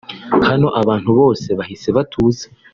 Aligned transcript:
Hano 0.49 0.67
abantu 0.81 1.09
bose 1.19 1.47
bahise 1.59 1.87
batuza 1.97 2.45